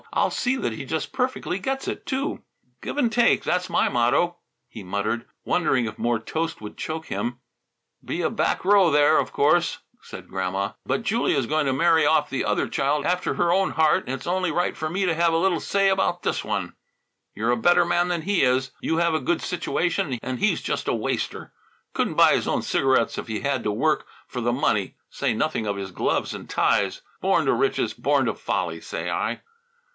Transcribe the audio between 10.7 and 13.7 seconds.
"but Julia's going to marry off the other child after her